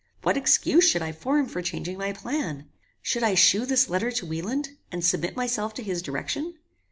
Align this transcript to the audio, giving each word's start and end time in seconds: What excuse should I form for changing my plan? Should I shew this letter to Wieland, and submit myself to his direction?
What 0.23 0.35
excuse 0.35 0.83
should 0.85 1.03
I 1.03 1.11
form 1.11 1.45
for 1.47 1.61
changing 1.61 1.95
my 1.99 2.11
plan? 2.11 2.67
Should 3.03 3.21
I 3.21 3.35
shew 3.35 3.67
this 3.67 3.87
letter 3.87 4.09
to 4.13 4.25
Wieland, 4.25 4.69
and 4.91 5.05
submit 5.05 5.35
myself 5.37 5.75
to 5.75 5.83
his 5.83 6.01
direction? 6.01 6.55